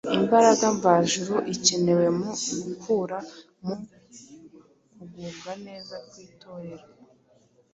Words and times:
imbaraga 0.17 0.65
mvajuru 0.77 1.35
ikenewe 1.53 2.05
mu 2.19 2.29
gukura, 2.63 3.17
mu 3.65 3.75
kugubwa 4.95 5.51
neza 5.65 5.95
kw’Itorero, 6.07 6.87